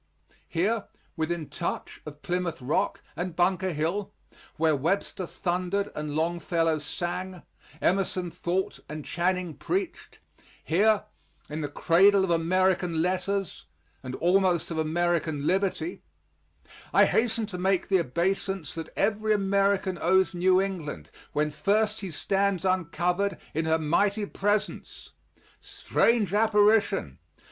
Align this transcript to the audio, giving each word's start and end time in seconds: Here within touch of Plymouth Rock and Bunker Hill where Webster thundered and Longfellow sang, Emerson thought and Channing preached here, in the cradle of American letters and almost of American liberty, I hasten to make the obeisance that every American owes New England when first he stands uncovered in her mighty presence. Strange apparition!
Here 0.47 0.85
within 1.15 1.47
touch 1.47 2.01
of 2.07 2.23
Plymouth 2.23 2.59
Rock 2.59 3.03
and 3.15 3.35
Bunker 3.35 3.71
Hill 3.71 4.11
where 4.57 4.75
Webster 4.75 5.27
thundered 5.27 5.89
and 5.93 6.15
Longfellow 6.15 6.79
sang, 6.79 7.43
Emerson 7.83 8.31
thought 8.31 8.79
and 8.89 9.05
Channing 9.05 9.53
preached 9.53 10.17
here, 10.63 11.03
in 11.51 11.61
the 11.61 11.67
cradle 11.67 12.23
of 12.23 12.31
American 12.31 13.03
letters 13.03 13.67
and 14.01 14.15
almost 14.15 14.71
of 14.71 14.79
American 14.79 15.45
liberty, 15.45 16.01
I 16.91 17.05
hasten 17.05 17.45
to 17.45 17.59
make 17.59 17.87
the 17.87 17.99
obeisance 17.99 18.73
that 18.73 18.89
every 18.97 19.33
American 19.35 19.99
owes 20.01 20.33
New 20.33 20.59
England 20.59 21.11
when 21.33 21.51
first 21.51 21.99
he 21.99 22.09
stands 22.09 22.65
uncovered 22.65 23.37
in 23.53 23.65
her 23.65 23.77
mighty 23.77 24.25
presence. 24.25 25.11
Strange 25.59 26.33
apparition! 26.33 27.19